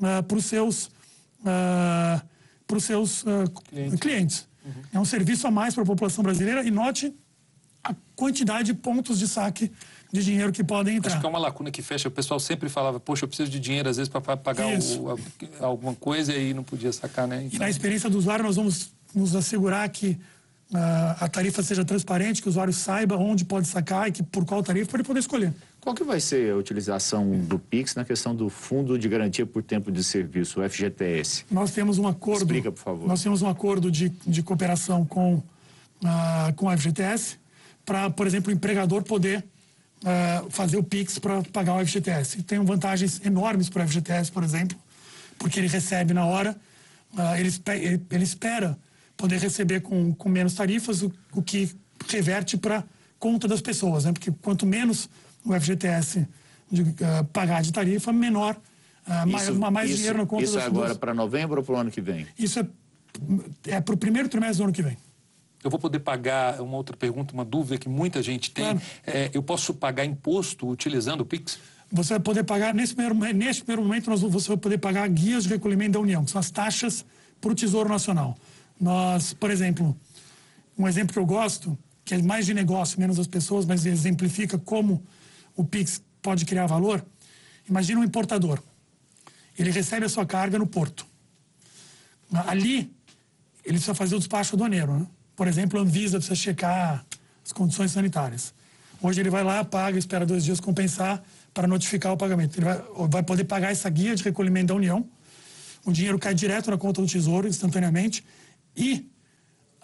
[0.00, 2.22] uh, para os seus, uh,
[2.66, 4.00] pros seus uh, clientes.
[4.00, 4.48] clientes.
[4.64, 4.72] Uhum.
[4.94, 7.14] É um serviço a mais para a população brasileira e note
[7.82, 9.70] a quantidade de pontos de saque
[10.12, 11.12] de dinheiro que podem entrar.
[11.12, 12.08] Acho que é uma lacuna que fecha.
[12.08, 15.66] O pessoal sempre falava, poxa, eu preciso de dinheiro às vezes para pagar o, a,
[15.66, 17.44] alguma coisa e não podia sacar, né?
[17.44, 17.56] Então...
[17.56, 20.18] E na experiência do usuário nós vamos nos assegurar que
[20.74, 24.62] a tarifa seja transparente, que o usuário saiba onde pode sacar e que por qual
[24.62, 25.54] tarifa ele poder escolher.
[25.80, 29.62] Qual que vai ser a utilização do Pix na questão do Fundo de Garantia por
[29.62, 31.46] Tempo de Serviço, o FGTS?
[31.50, 32.42] Nós temos um acordo.
[32.42, 33.08] Explica, por favor.
[33.08, 37.38] Nós temos um acordo de, de cooperação com, uh, com o FGTS
[37.86, 39.42] para, por exemplo, o empregador poder
[40.02, 42.40] uh, fazer o PIX para pagar o FGTS.
[42.40, 44.76] E tem vantagens enormes para o FGTS, por exemplo,
[45.38, 46.54] porque ele recebe na hora,
[47.14, 48.76] uh, ele, ele, ele, espera
[49.18, 51.70] poder receber com, com menos tarifas, o, o que
[52.08, 52.84] reverte para
[53.18, 54.12] conta das pessoas, né?
[54.12, 55.10] porque quanto menos
[55.44, 56.26] o FGTS
[56.70, 58.56] de, uh, pagar de tarifa, menor,
[59.26, 61.64] isso, mais, mais isso, dinheiro na conta isso das Isso é agora para novembro ou
[61.64, 62.26] para o ano que vem?
[62.38, 62.66] Isso é,
[63.66, 64.96] é para o primeiro trimestre do ano que vem.
[65.64, 68.64] Eu vou poder pagar, uma outra pergunta, uma dúvida que muita gente tem.
[68.64, 68.80] Claro.
[69.04, 71.58] É, eu posso pagar imposto utilizando o Pix?
[71.90, 75.44] Você vai poder pagar, nesse primeiro, nesse primeiro momento, nós, você vai poder pagar guias
[75.44, 77.04] de recolhimento da União, que são as taxas
[77.40, 78.36] para o Tesouro Nacional.
[78.80, 79.98] Nós, por exemplo,
[80.78, 84.58] um exemplo que eu gosto, que é mais de negócio, menos das pessoas, mas exemplifica
[84.58, 85.02] como
[85.56, 87.04] o Pix pode criar valor.
[87.68, 88.62] Imagina um importador.
[89.58, 91.04] Ele recebe a sua carga no porto.
[92.46, 92.90] Ali,
[93.64, 95.06] ele precisa fazer o despacho aduaneiro, né?
[95.34, 97.04] Por exemplo, a Anvisa precisa checar
[97.44, 98.54] as condições sanitárias.
[99.00, 101.22] Hoje ele vai lá, paga, espera dois dias compensar
[101.54, 102.58] para notificar o pagamento.
[102.58, 105.08] Ele vai, vai poder pagar essa guia de recolhimento da União.
[105.84, 108.24] O dinheiro cai direto na conta do Tesouro, instantaneamente.
[108.78, 109.04] E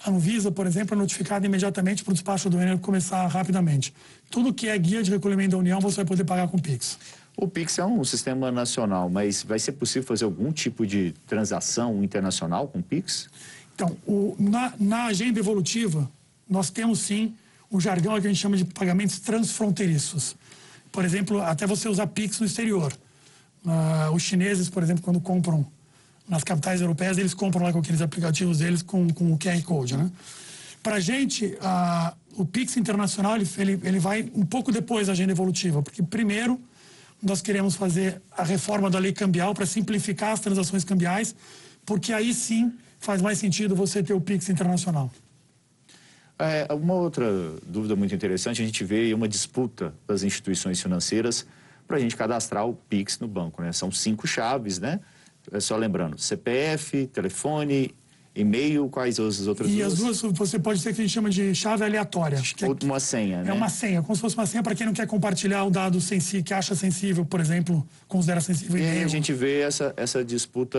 [0.05, 3.93] a Anvisa, por exemplo, é notificada imediatamente para o despacho do dinheiro começar rapidamente.
[4.31, 6.97] Tudo que é guia de recolhimento da União, você vai poder pagar com o Pix.
[7.37, 12.05] O Pix é um sistema nacional, mas vai ser possível fazer algum tipo de transação
[12.05, 13.29] internacional com o Pix?
[13.75, 16.09] Então, o, na, na, agenda evolutiva,
[16.49, 17.35] nós temos sim
[17.69, 20.37] o jargão que a gente chama de pagamentos transfronteiriços.
[20.93, 22.93] Por exemplo, até você usar Pix no exterior.
[23.65, 25.67] Uh, os chineses, por exemplo, quando compram
[26.29, 29.97] nas capitais europeias, eles compram lá com aqueles aplicativos deles com, com o QR Code,
[29.97, 30.11] né?
[30.83, 31.57] Para a gente,
[32.37, 36.61] o Pix internacional, ele, ele, ele vai um pouco depois da agenda evolutiva, porque primeiro
[37.23, 41.35] nós queremos fazer a reforma da lei cambial para simplificar as transações cambiais,
[41.87, 45.11] porque aí sim faz mais sentido você ter o Pix internacional.
[46.39, 47.27] É, uma outra
[47.67, 51.47] dúvida muito interessante, a gente vê uma disputa das instituições financeiras
[51.87, 53.73] para a gente cadastrar o Pix no banco, né?
[53.73, 55.01] São cinco chaves, né?
[55.53, 57.95] É só lembrando, CPF, telefone,
[58.35, 59.81] e-mail, quais as outras e duas?
[59.81, 62.41] E as duas você pode ter que a gente chama de chave aleatória.
[62.41, 63.51] Que Ou é, uma senha, é né?
[63.51, 66.01] É uma senha, como se fosse uma senha para quem não quer compartilhar o dado
[66.01, 68.79] sensível, que acha sensível, por exemplo, considera sensível.
[68.79, 70.79] E a gente vê essa, essa disputa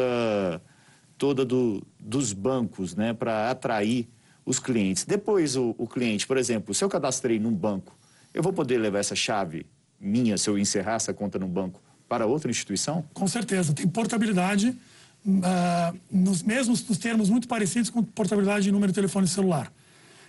[1.18, 4.10] toda do, dos bancos, né, para atrair
[4.46, 5.06] os clientes.
[5.06, 7.98] Depois, o, o, cliente, por exemplo, se eu cadastrei num banco,
[8.34, 9.66] eu vou poder levar essa chave
[9.98, 13.04] minha, se eu encerrar essa conta no banco, para outra instituição?
[13.14, 13.74] Com certeza.
[13.74, 14.70] Tem portabilidade,
[15.26, 19.72] uh, nos mesmos nos termos muito parecidos com portabilidade de número de telefone celular.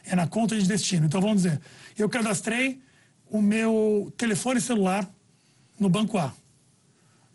[0.04, 1.06] é na conta de destino.
[1.06, 1.60] Então, vamos dizer,
[1.98, 2.80] eu cadastrei
[3.28, 5.08] o meu telefone celular
[5.78, 6.32] no banco A.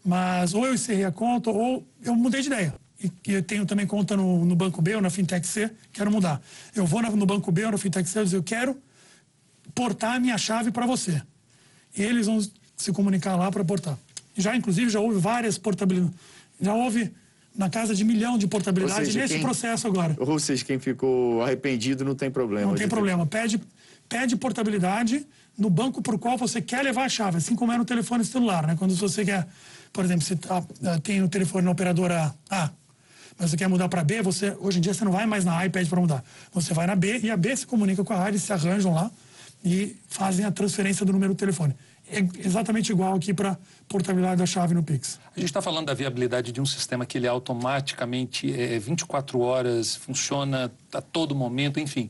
[0.03, 2.73] Mas ou eu encerrei a conta ou eu mudei de ideia.
[3.03, 6.11] E, e eu tenho também conta no, no, banco B ou na fintech C, quero
[6.11, 6.41] mudar.
[6.75, 8.77] Eu vou no banco B ou na fintech C e dizer, eu quero
[9.73, 11.21] portar a minha chave para você.
[11.95, 12.39] E eles vão
[12.77, 13.97] se comunicar lá para portar.
[14.35, 16.15] Já, inclusive, já houve várias portabilidades.
[16.59, 17.11] Já houve
[17.55, 20.15] na casa de milhão de portabilidade seja, nesse quem, processo agora.
[20.17, 22.67] Ou seja, quem ficou arrependido não tem problema.
[22.67, 23.25] Não tem problema.
[23.25, 23.61] Pede,
[24.07, 25.25] pede portabilidade
[25.57, 28.65] no banco por qual você quer levar a chave, assim como é no telefone celular,
[28.65, 28.75] né?
[28.79, 29.47] Quando você quer,
[29.91, 32.69] por exemplo, você tá, ah, tem o telefone na operadora A,
[33.37, 35.57] mas você quer mudar para B, você hoje em dia você não vai mais na
[35.57, 36.23] A e pede para mudar.
[36.53, 38.93] Você vai na B e a B se comunica com a A, eles se arranjam
[38.93, 39.11] lá
[39.63, 41.75] e fazem a transferência do número do telefone
[42.11, 45.19] é exatamente igual aqui para portabilidade da chave no Pix.
[45.35, 49.95] A gente está falando da viabilidade de um sistema que ele automaticamente, é, 24 horas,
[49.95, 52.09] funciona a todo momento, enfim.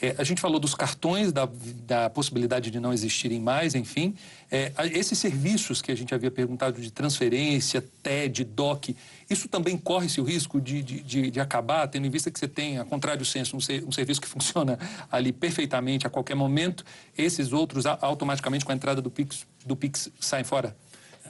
[0.00, 1.48] É, a gente falou dos cartões, da,
[1.84, 4.14] da, possibilidade de não existirem mais, enfim.
[4.48, 8.94] É, esses serviços que a gente havia perguntado de transferência, TED, DOC,
[9.28, 12.78] isso também corre-se o risco de, de, de, acabar, tendo em vista que você tem,
[12.78, 14.78] a contrário senso, um, ser, um, serviço que funciona
[15.10, 16.84] ali perfeitamente a qualquer momento,
[17.16, 20.76] esses outros automaticamente com a entrada do Pix, do Pix saem fora?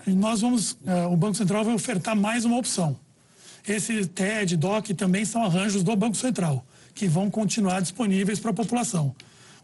[0.06, 2.98] Nós vamos, uh, o Banco Central vai ofertar mais uma opção.
[3.66, 6.64] Esse TED, DOC também são arranjos do Banco Central
[6.98, 9.14] que vão continuar disponíveis para a população.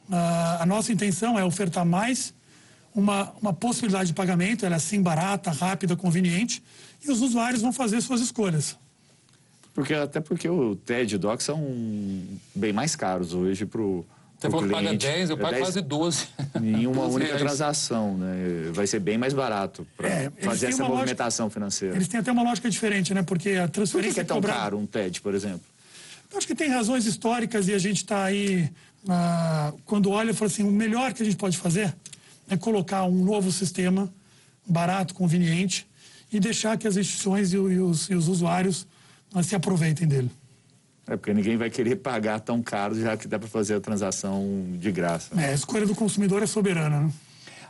[0.08, 0.14] Uh,
[0.60, 2.32] a nossa intenção é ofertar mais
[2.94, 6.62] uma, uma possibilidade de pagamento, ela é assim barata, rápida, conveniente,
[7.04, 8.78] e os usuários vão fazer suas escolhas.
[9.74, 11.60] Porque, até porque o TED e o DOC são
[12.54, 14.06] bem mais caros hoje para o
[14.38, 16.28] você falou que paga 10, eu pago 10, quase 12.
[16.62, 17.42] Em uma 12 única reais.
[17.42, 18.70] transação, né?
[18.72, 21.96] Vai ser bem mais barato para é, fazer essa movimentação lógica, financeira.
[21.96, 23.22] Eles têm até uma lógica diferente, né?
[23.22, 24.00] Porque a transferência.
[24.00, 24.54] Por que, que é tão cobrar...
[24.54, 25.62] caro um TED, por exemplo?
[26.36, 28.70] Acho que tem razões históricas e a gente está aí,
[29.08, 31.94] ah, quando olha, fala assim: o melhor que a gente pode fazer
[32.48, 34.12] é colocar um novo sistema
[34.66, 35.86] barato, conveniente
[36.32, 38.86] e deixar que as instituições e, os, e os usuários
[39.32, 40.30] ah, se aproveitem dele.
[41.06, 44.66] É porque ninguém vai querer pagar tão caro já que dá para fazer a transação
[44.78, 45.38] de graça.
[45.38, 47.00] É, a escolha do consumidor é soberana.
[47.00, 47.12] Né?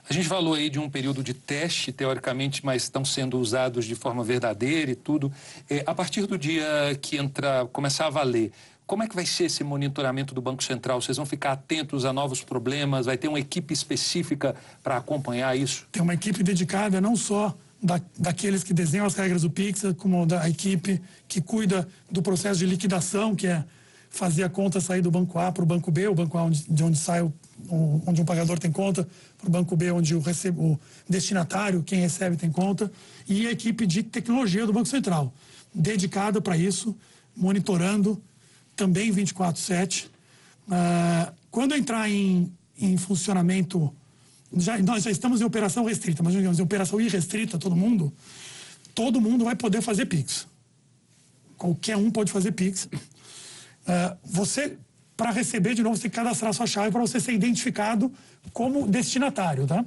[0.08, 3.94] A gente falou aí de um período de teste, teoricamente, mas estão sendo usados de
[3.94, 5.32] forma verdadeira e tudo.
[5.68, 6.66] É, a partir do dia
[7.00, 8.52] que entrar, começar a valer,
[8.86, 11.00] como é que vai ser esse monitoramento do Banco Central?
[11.00, 13.06] Vocês vão ficar atentos a novos problemas?
[13.06, 15.86] Vai ter uma equipe específica para acompanhar isso?
[15.90, 20.26] Tem uma equipe dedicada não só da, daqueles que desenham as regras do Pix, como
[20.26, 23.64] da equipe que cuida do processo de liquidação, que é
[24.14, 26.64] fazer a conta sair do banco A para o banco B, o banco A onde,
[26.68, 27.32] de onde sai o,
[28.06, 31.98] onde um pagador tem conta, para o banco B onde o, recebe, o destinatário, quem
[31.98, 32.90] recebe tem conta,
[33.28, 35.34] e a equipe de tecnologia do Banco Central,
[35.74, 36.96] dedicada para isso,
[37.36, 38.22] monitorando
[38.76, 40.06] também 24/7.
[40.68, 43.92] Uh, quando entrar em, em funcionamento,
[44.56, 48.12] já, nós já estamos em operação restrita, mas digamos em operação irrestrita, todo mundo,
[48.94, 50.46] todo mundo vai poder fazer Pix.
[51.58, 52.88] Qualquer um pode fazer Pix.
[53.86, 54.78] Uh, você,
[55.16, 58.12] para receber de novo, você tem que cadastrar sua chave para você ser identificado
[58.52, 59.84] como destinatário, tá?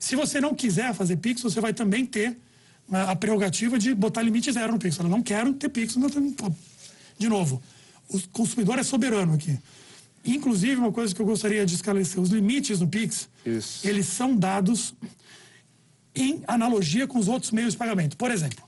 [0.00, 2.30] Se você não quiser fazer Pix, você vai também ter
[2.88, 4.98] uh, a prerrogativa de botar limite zero no Pix.
[4.98, 5.96] Eu não quero ter Pix.
[5.96, 6.08] Não,
[7.18, 7.62] de novo,
[8.08, 9.58] o consumidor é soberano aqui.
[10.24, 13.86] Inclusive, uma coisa que eu gostaria de esclarecer, os limites no Pix, Isso.
[13.86, 14.94] eles são dados
[16.14, 18.16] em analogia com os outros meios de pagamento.
[18.16, 18.67] Por exemplo,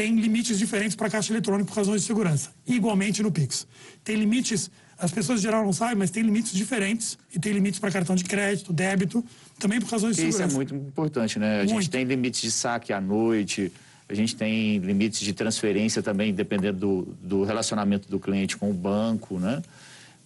[0.00, 2.50] tem limites diferentes para caixa eletrônica por razões de segurança.
[2.66, 3.66] Igualmente no Pix.
[4.02, 7.78] Tem limites, as pessoas em geral não sabem, mas tem limites diferentes e tem limites
[7.78, 9.22] para cartão de crédito, débito,
[9.58, 10.58] também por razões de Isso segurança.
[10.58, 11.56] Isso é muito importante, né?
[11.56, 11.72] A muito.
[11.72, 13.70] gente tem limites de saque à noite,
[14.08, 18.74] a gente tem limites de transferência também, dependendo do, do relacionamento do cliente com o
[18.74, 19.62] banco, né?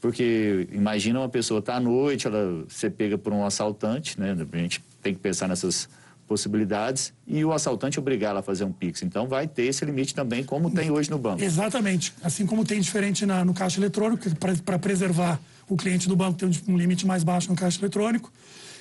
[0.00, 4.36] Porque imagina uma pessoa tá à noite, ela ser pega por um assaltante, né?
[4.52, 5.88] A gente tem que pensar nessas
[6.26, 9.02] possibilidades e o assaltante obrigá-la a fazer um Pix.
[9.02, 11.42] Então, vai ter esse limite também, como tem hoje no banco.
[11.42, 12.12] Exatamente.
[12.22, 14.28] Assim como tem diferente na, no caixa eletrônico,
[14.64, 18.32] para preservar o cliente do banco tem um limite mais baixo no caixa eletrônico.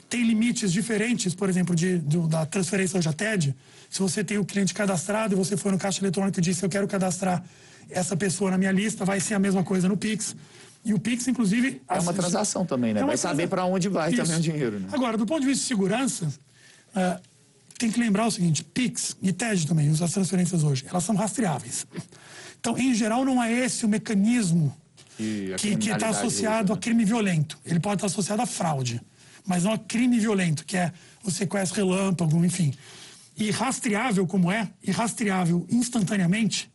[0.10, 3.56] Tem limites diferentes, por exemplo, de, da transferência ao JATED.
[3.90, 6.70] Se você tem o cliente cadastrado e você foi no caixa eletrônico e disse eu
[6.70, 7.44] quero cadastrar
[7.90, 10.36] essa pessoa na minha lista, vai ser a mesma coisa no Pix.
[10.86, 11.82] E o Pix, inclusive...
[11.88, 13.02] É uma transação também, né?
[13.02, 14.22] É vai saber para onde vai Isso.
[14.22, 14.80] também o dinheiro.
[14.80, 14.90] Né?
[14.92, 17.22] Agora, do ponto de vista de segurança, uh,
[17.84, 21.86] tem que lembrar o seguinte: PIX e TED também, as transferências hoje, elas são rastreáveis.
[22.60, 24.74] Então, em geral, não é esse o mecanismo
[25.18, 27.60] que está associado a crime violento.
[27.66, 29.02] Ele pode estar associado a fraude,
[29.46, 30.94] mas não a crime violento, que é
[31.26, 32.74] o sequestro relâmpago, enfim.
[33.36, 36.72] E rastreável como é, e rastreável instantaneamente,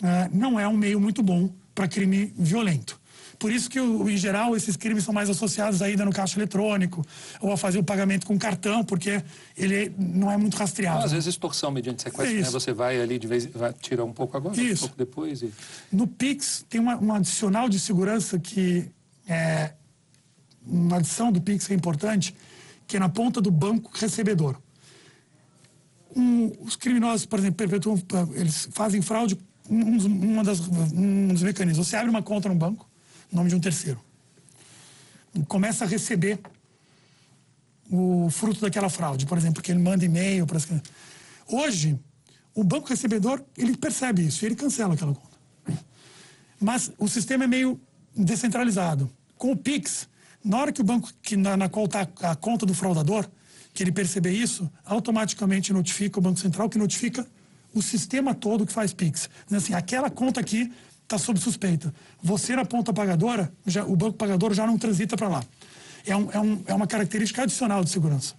[0.00, 3.00] uh, não é um meio muito bom para crime violento.
[3.42, 7.04] Por isso que, em geral, esses crimes são mais associados a ida no caixa eletrônico
[7.40, 9.20] ou a fazer o pagamento com cartão, porque
[9.56, 11.04] ele não é muito rastreável.
[11.04, 12.48] Às vezes extorsão mediante sequestro, né?
[12.48, 14.84] Você vai ali de vez vai tirar um pouco agora, isso.
[14.84, 15.42] um pouco depois.
[15.42, 15.52] E...
[15.90, 18.88] No Pix tem uma, um adicional de segurança que
[19.26, 19.72] é
[20.64, 22.36] uma adição do Pix é importante,
[22.86, 24.56] que é na ponta do banco recebedor.
[26.14, 28.00] Um, os criminosos, por exemplo, perpetuam,
[28.36, 29.36] eles fazem fraude
[29.68, 29.96] um,
[30.32, 31.88] uma das, um dos mecanismos.
[31.88, 32.88] Você abre uma conta no banco,
[33.32, 34.00] nome de um terceiro.
[35.48, 36.38] Começa a receber
[37.90, 40.66] o fruto daquela fraude, por exemplo, que ele manda e-mail para as
[41.46, 41.98] Hoje,
[42.54, 45.32] o banco recebedor, ele percebe isso e ele cancela aquela conta.
[46.60, 47.80] Mas o sistema é meio
[48.16, 49.10] descentralizado.
[49.36, 50.08] Com o Pix,
[50.44, 53.28] na hora que o banco, que na, na qual está a conta do fraudador,
[53.74, 57.26] que ele perceber isso, automaticamente notifica o Banco Central, que notifica
[57.74, 59.28] o sistema todo que faz Pix.
[59.50, 60.70] Assim, aquela conta aqui
[61.12, 61.94] está sob suspeita.
[62.22, 65.44] Você na ponta pagadora, já, o banco pagador já não transita para lá.
[66.06, 68.34] É, um, é, um, é uma característica adicional de segurança.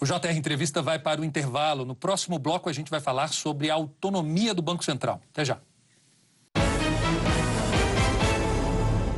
[0.00, 1.84] O JR Entrevista vai para o intervalo.
[1.84, 5.20] No próximo bloco, a gente vai falar sobre a autonomia do Banco Central.
[5.32, 5.58] Até já.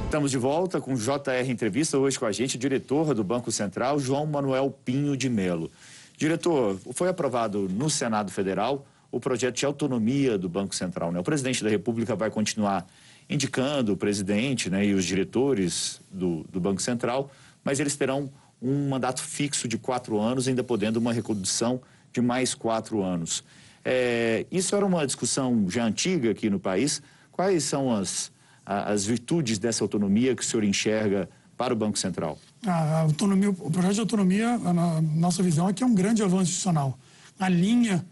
[0.05, 3.99] Estamos de volta com o JR Entrevista, hoje com a gente, diretor do Banco Central,
[3.99, 5.71] João Manuel Pinho de Melo.
[6.17, 11.13] Diretor, foi aprovado no Senado Federal o projeto de autonomia do Banco Central.
[11.13, 11.19] Né?
[11.19, 12.87] O presidente da República vai continuar
[13.29, 17.31] indicando o presidente né, e os diretores do, do Banco Central,
[17.65, 18.31] mas eles terão
[18.63, 21.81] um mandato fixo de quatro anos, ainda podendo uma recondução
[22.13, 23.45] de mais quatro anos.
[23.85, 27.03] É, isso era uma discussão já antiga aqui no país.
[27.31, 28.33] Quais são as,
[28.65, 32.39] as virtudes dessa autonomia que o senhor enxerga para o Banco Central?
[32.67, 36.51] A autonomia, o projeto de autonomia, a nossa visão é que é um grande avanço
[36.51, 36.99] institucional.
[37.39, 38.05] A linha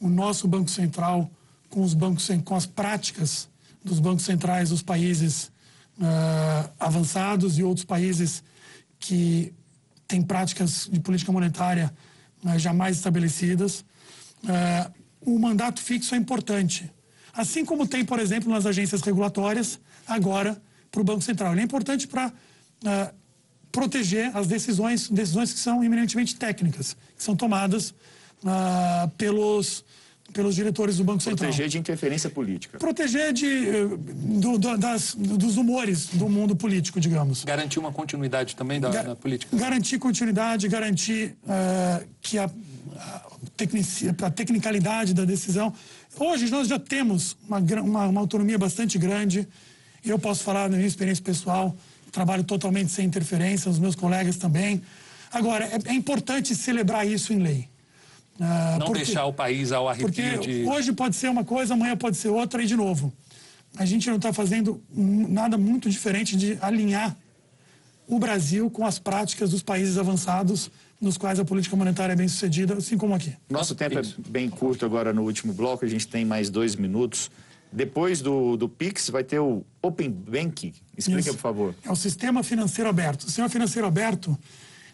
[0.00, 1.30] o nosso Banco Central
[1.68, 3.48] com os bancos com as práticas
[3.84, 5.50] dos bancos centrais dos países
[5.98, 8.42] uh, avançados e outros países
[8.98, 9.52] que
[10.06, 11.92] têm práticas de política monetária
[12.44, 13.84] uh, jamais estabelecidas.
[14.42, 16.90] Uh, o mandato fixo é importante,
[17.32, 21.52] assim como tem, por exemplo, nas agências regulatórias, agora para o Banco Central.
[21.52, 22.32] Ele é importante para
[23.70, 27.92] proteger as decisões, decisões que são eminentemente técnicas, que são tomadas
[28.44, 29.84] ah, pelos,
[30.32, 31.48] pelos diretores do Banco Central.
[31.48, 32.78] Proteger de interferência política.
[32.78, 33.88] Proteger de, eh,
[34.40, 37.44] do, do, das, dos humores do mundo político, digamos.
[37.44, 39.56] Garantir uma continuidade também da, Ga da política.
[39.56, 42.44] Garantir continuidade, garantir uh, que a,
[42.96, 45.72] a, a, tecnicalidade da decisão.
[46.18, 49.48] Hoje nós já temos uma, uma, uma autonomia bastante grande.
[50.04, 51.74] Eu posso falar da minha experiência pessoal,
[52.12, 54.82] trabalho totalmente sem interferência, os meus colegas também.
[55.32, 57.68] Agora, é, é importante celebrar isso em lei.
[58.40, 60.64] Ah, não porque, deixar o país ao arrepio porque de...
[60.64, 63.12] hoje pode ser uma coisa, amanhã pode ser outra e de novo.
[63.76, 67.16] A gente não está fazendo nada muito diferente de alinhar
[68.06, 70.70] o Brasil com as práticas dos países avançados
[71.00, 73.32] nos quais a política monetária é bem sucedida, assim como aqui.
[73.48, 77.30] Nosso tempo é bem curto agora no último bloco, a gente tem mais dois minutos.
[77.70, 80.72] Depois do, do PIX vai ter o Open Banking.
[80.96, 81.34] Explica, Isso.
[81.34, 81.74] por favor.
[81.84, 83.22] É o Sistema Financeiro Aberto.
[83.22, 84.36] O Sistema Financeiro Aberto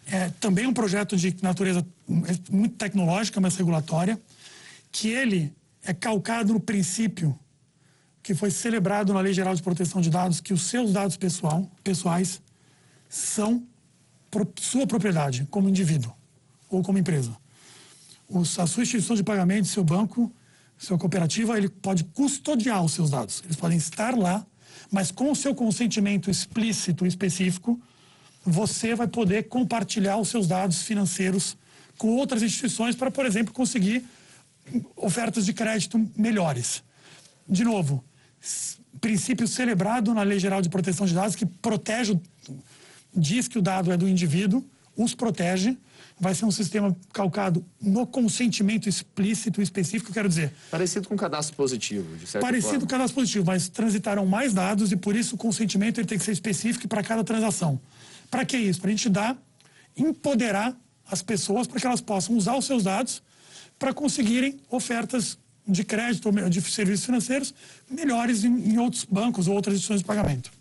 [0.05, 1.85] é também um projeto de natureza
[2.49, 4.21] muito tecnológica, mas regulatória,
[4.91, 7.37] que ele é calcado no princípio
[8.21, 11.69] que foi celebrado na Lei Geral de Proteção de Dados, que os seus dados pessoal,
[11.83, 12.41] pessoais
[13.07, 13.63] são
[14.31, 16.11] pro, sua propriedade como indivíduo
[16.67, 17.37] ou como empresa.
[18.27, 20.33] Os, a sua instituição de pagamento, seu banco,
[20.75, 23.43] sua cooperativa, ele pode custodiar os seus dados.
[23.45, 24.43] Eles podem estar lá,
[24.91, 27.79] mas com o seu consentimento explícito específico,
[28.45, 31.57] você vai poder compartilhar os seus dados financeiros
[31.97, 34.05] com outras instituições para, por exemplo, conseguir
[34.95, 36.83] ofertas de crédito melhores.
[37.47, 38.03] De novo,
[39.01, 42.19] princípio celebrado na Lei Geral de Proteção de Dados que protege,
[43.15, 44.63] diz que o dado é do indivíduo,
[44.95, 45.77] os protege,
[46.19, 50.53] vai ser um sistema calcado no consentimento explícito e específico, quero dizer.
[50.71, 54.53] Parecido com o cadastro positivo, de certa Parecido com o cadastro positivo, mas transitarão mais
[54.53, 57.79] dados e por isso o consentimento ele tem que ser específico para cada transação.
[58.29, 58.79] Para que isso?
[58.79, 59.37] Para a gente dar,
[59.95, 60.75] empoderar
[61.09, 63.21] as pessoas para que elas possam usar os seus dados
[63.77, 67.53] para conseguirem ofertas de crédito ou de serviços financeiros
[67.89, 70.51] melhores em, em outros bancos ou outras instituições de pagamento.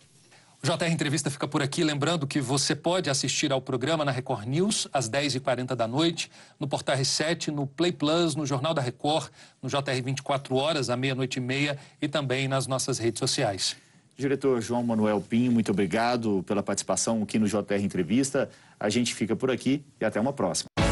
[0.63, 1.85] O JR Entrevista fica por aqui.
[1.85, 6.67] Lembrando que você pode assistir ao programa na Record News às 10h40 da noite, no
[6.67, 11.37] Portal R7, no Play Plus, no Jornal da Record, no JR 24 horas, à meia-noite
[11.37, 13.77] e meia e também nas nossas redes sociais.
[14.17, 18.49] Diretor João Manuel Pinho, muito obrigado pela participação aqui no JR Entrevista.
[18.79, 20.84] A gente fica por aqui e até uma próxima.